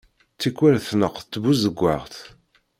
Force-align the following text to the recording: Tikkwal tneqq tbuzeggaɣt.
Tikkwal 0.39 0.77
tneqq 0.89 1.17
tbuzeggaɣt. 1.31 2.15